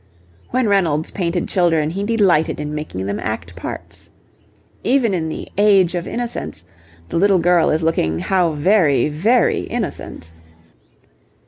When 0.49 0.67
Reynolds 0.67 1.11
painted 1.11 1.47
children 1.47 1.91
he 1.91 2.03
delighted 2.03 2.59
in 2.59 2.73
making 2.73 3.05
them 3.05 3.19
act 3.19 3.55
parts. 3.55 4.09
Even 4.83 5.13
in 5.13 5.29
the 5.29 5.47
'Age 5.59 5.93
of 5.93 6.07
Innocence' 6.07 6.63
the 7.09 7.17
little 7.17 7.37
girl 7.37 7.69
is 7.69 7.83
looking 7.83 8.17
how 8.17 8.53
very 8.53 9.09
very 9.09 9.59
innocent. 9.59 10.31